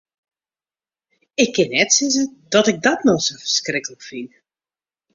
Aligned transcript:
Ik 1.43 1.51
kin 1.53 1.69
net 1.69 1.91
sizze 1.93 2.23
dat 2.53 2.67
ik 2.71 2.77
dat 2.87 2.99
no 3.05 3.15
sa 3.25 3.35
ferskriklik 3.41 4.01
fyn. 4.09 4.27